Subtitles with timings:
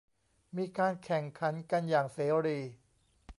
[0.57, 2.57] มีการแข่งขันกันอย่างเสรี